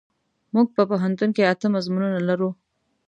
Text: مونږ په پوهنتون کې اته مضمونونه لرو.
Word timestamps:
مونږ 0.53 0.67
په 0.75 0.81
پوهنتون 0.89 1.29
کې 1.35 1.49
اته 1.51 1.67
مضمونونه 1.75 2.19
لرو. 2.27 2.49